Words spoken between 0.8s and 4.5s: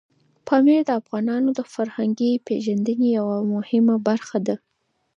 د افغانانو د فرهنګي پیژندنې یوه مهمه برخه